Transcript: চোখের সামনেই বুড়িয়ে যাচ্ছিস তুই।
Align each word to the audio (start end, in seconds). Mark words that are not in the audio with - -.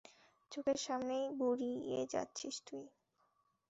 চোখের 0.51 0.77
সামনেই 0.77 1.25
বুড়িয়ে 1.37 1.99
যাচ্ছিস 2.11 2.55
তুই। 2.65 2.83